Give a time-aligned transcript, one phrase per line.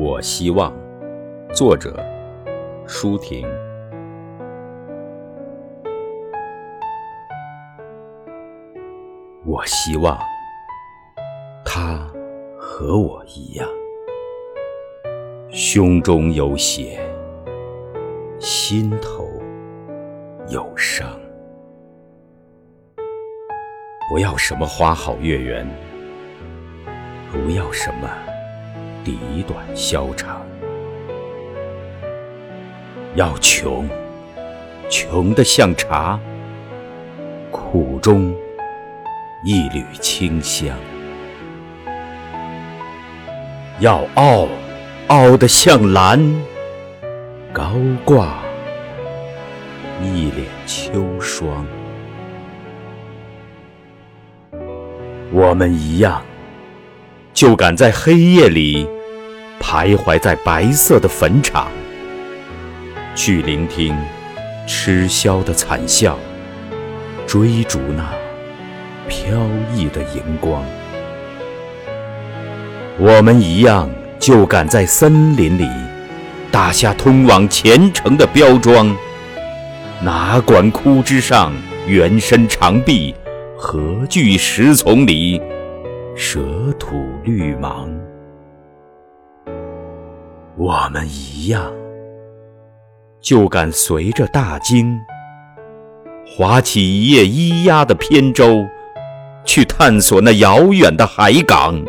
[0.00, 0.72] 我希望，
[1.52, 2.00] 作者
[2.86, 3.44] 舒婷。
[9.44, 10.16] 我希望
[11.64, 12.08] 他
[12.56, 13.68] 和我一样，
[15.50, 17.00] 胸中有血，
[18.38, 19.28] 心头
[20.46, 21.08] 有伤。
[24.08, 25.68] 不要什么花好月圆，
[27.32, 28.08] 不要什么。
[29.08, 30.44] 理短消长，
[33.14, 33.88] 要穷，
[34.90, 36.18] 穷得像茶，
[37.50, 38.34] 苦中
[39.44, 40.74] 一缕清香；
[43.80, 44.46] 要傲，
[45.06, 46.20] 傲得像兰，
[47.52, 47.72] 高
[48.04, 48.38] 挂
[50.02, 51.66] 一脸秋霜。
[55.30, 56.22] 我们一样，
[57.32, 58.88] 就敢在黑夜里。
[59.60, 61.68] 徘徊在白色的坟场，
[63.14, 63.96] 去聆听
[64.66, 66.18] 痴萧的惨笑，
[67.26, 68.08] 追逐那
[69.08, 69.38] 飘
[69.74, 70.64] 逸的荧光。
[72.98, 75.68] 我们一样，就敢在森林里
[76.50, 78.96] 打下通往前程的标桩，
[80.02, 81.52] 哪管枯枝上
[81.86, 83.14] 原身长臂，
[83.56, 85.40] 何惧石丛里
[86.16, 86.40] 蛇
[86.78, 87.88] 吐绿芒。
[90.58, 91.72] 我们一样，
[93.20, 94.98] 就敢随着大鲸
[96.26, 98.66] 划起一叶咿呀的扁舟，
[99.44, 101.80] 去探索那遥远的海港，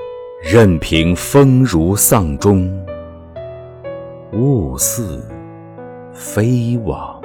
[0.44, 2.71] 任凭风如丧钟，
[4.33, 5.27] 雾似
[6.13, 7.19] 飞往。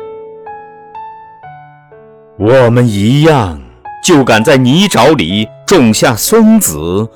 [2.39, 3.61] 我们一样，
[4.03, 7.07] 就敢在泥沼里种下松子，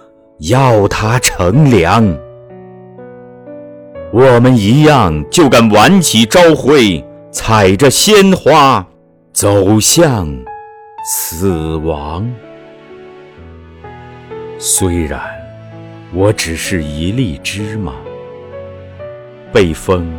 [0.41, 2.15] 要它乘凉。
[4.11, 8.87] 我们一样，就敢挽起朝晖，踩着鲜花
[9.35, 10.27] 走向
[11.05, 12.27] 死亡。
[14.59, 15.21] 虽然
[16.15, 17.93] 我只是一粒芝麻，
[19.53, 20.11] 被风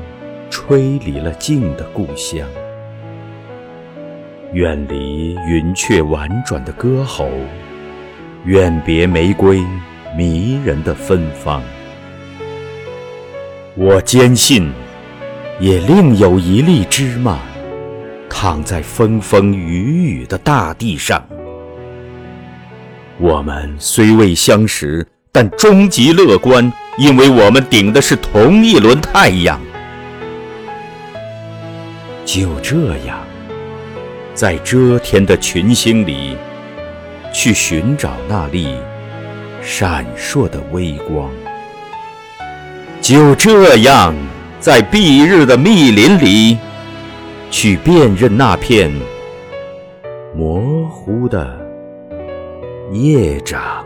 [0.51, 2.47] 吹离了静的故乡，
[4.53, 7.27] 远离云雀婉转的歌喉，
[8.45, 9.63] 远别玫瑰
[10.15, 11.59] 迷人的芬芳。
[13.81, 14.69] 我坚信，
[15.57, 17.39] 也另有一粒芝麻，
[18.29, 21.25] 躺在风风雨雨的大地上。
[23.17, 29.57] 我们虽未相识，但终极乐观，因为我们顶的是同一轮太阳。
[32.25, 32.75] 就这
[33.07, 33.17] 样，
[34.33, 36.35] 在遮天的群星里，
[37.33, 38.75] 去寻找那粒
[39.63, 41.31] 闪烁的微光。
[43.09, 44.13] 就这样，
[44.59, 46.59] 在蔽日的密林里，
[47.49, 48.91] 去辨认那片
[50.35, 51.59] 模糊的
[52.91, 53.83] 叶掌。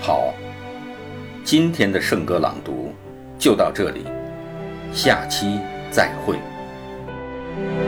[0.00, 0.32] 好，
[1.44, 2.94] 今天的圣歌朗读
[3.38, 4.06] 就到这里，
[4.90, 5.60] 下期
[5.90, 6.34] 再会。
[7.58, 7.87] thank you